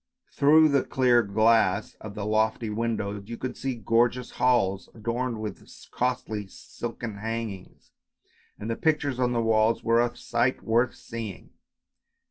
Through 0.31 0.69
the 0.69 0.83
clear 0.83 1.21
glass 1.21 1.93
of 2.01 2.15
the 2.15 2.25
lofty 2.25 2.71
windows 2.71 3.29
you 3.29 3.37
could 3.37 3.55
see 3.55 3.75
gorgeous 3.75 4.31
halls 4.31 4.89
adorned 4.95 5.39
with 5.39 5.63
costly 5.91 6.47
silken 6.47 7.17
hangings, 7.19 7.91
and 8.57 8.67
the 8.67 8.75
pictures 8.75 9.19
on 9.19 9.31
the 9.31 9.43
walls 9.43 9.83
were 9.83 10.01
a 10.01 10.17
sight 10.17 10.63
worth 10.63 10.95
seeing. 10.95 11.51